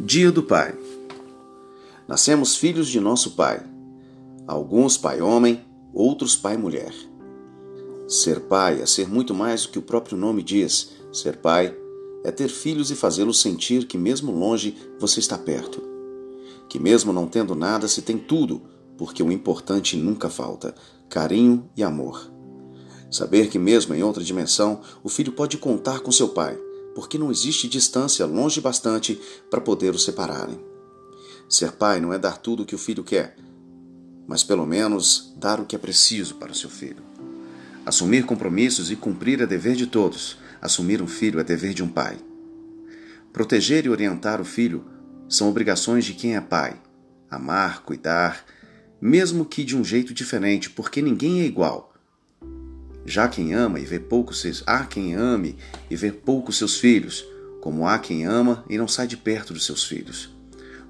[0.00, 0.78] Dia do Pai.
[2.06, 3.60] Nascemos filhos de nosso Pai.
[4.46, 5.60] Alguns pai homem,
[5.92, 6.94] outros pai mulher.
[8.06, 10.92] Ser pai é ser muito mais do que o próprio nome diz.
[11.12, 11.76] Ser pai
[12.22, 15.82] é ter filhos e fazê-los sentir que mesmo longe você está perto.
[16.68, 18.62] Que mesmo não tendo nada se tem tudo,
[18.96, 20.76] porque o importante nunca falta:
[21.08, 22.30] carinho e amor.
[23.10, 26.56] Saber que mesmo em outra dimensão o filho pode contar com seu pai
[26.98, 30.58] porque não existe distância longe bastante para poder os separarem.
[31.48, 33.36] Ser pai não é dar tudo o que o filho quer,
[34.26, 37.00] mas pelo menos dar o que é preciso para o seu filho.
[37.86, 40.38] Assumir compromissos e cumprir é dever de todos.
[40.60, 42.18] Assumir um filho é dever de um pai.
[43.32, 44.84] Proteger e orientar o filho
[45.28, 46.82] são obrigações de quem é pai.
[47.30, 48.44] Amar, cuidar,
[49.00, 51.87] mesmo que de um jeito diferente, porque ninguém é igual.
[53.08, 55.56] Já quem ama e vê pouco seus, há quem ame
[55.90, 57.26] e vê pouco seus filhos,
[57.58, 60.36] como há quem ama e não sai de perto dos seus filhos.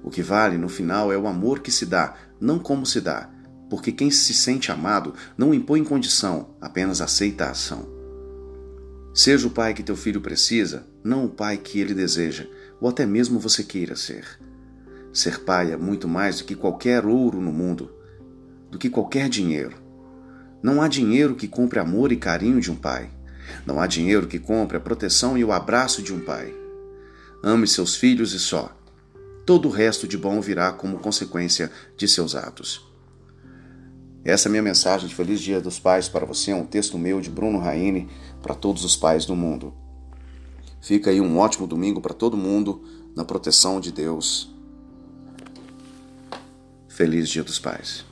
[0.03, 3.29] O que vale no final é o amor que se dá, não como se dá,
[3.69, 7.87] porque quem se sente amado não impõe condição, apenas aceita a ação.
[9.13, 12.45] Seja o pai que teu filho precisa, não o pai que ele deseja,
[12.81, 14.25] ou até mesmo você queira ser.
[15.13, 17.89] Ser pai é muito mais do que qualquer ouro no mundo,
[18.69, 19.87] do que qualquer dinheiro.
[20.61, 23.09] Não há dinheiro que compre amor e carinho de um pai.
[23.65, 26.53] Não há dinheiro que compre a proteção e o abraço de um pai.
[27.43, 28.75] Ame seus filhos e só.
[29.45, 32.87] Todo o resto de bom virá como consequência de seus atos.
[34.23, 36.97] Essa é a minha mensagem de Feliz Dia dos Pais para você, é um texto
[36.97, 38.09] meu de Bruno Raine
[38.41, 39.73] para todos os pais do mundo.
[40.81, 42.83] Fica aí um ótimo domingo para todo mundo,
[43.15, 44.53] na proteção de Deus.
[46.87, 48.08] Feliz Dia dos Pais.